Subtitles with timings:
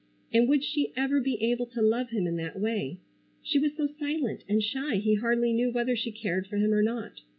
[0.33, 2.97] And would she ever be able to love him in that way?
[3.43, 6.81] She was so silent and shy he hardly knew whether she cared for him or
[6.81, 7.21] not.